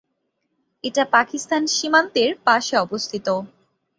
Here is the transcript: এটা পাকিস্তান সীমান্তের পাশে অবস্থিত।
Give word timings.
এটা 0.83 1.03
পাকিস্তান 1.11 1.61
সীমান্তের 1.75 2.31
পাশে 2.45 2.75
অবস্থিত। 2.77 3.27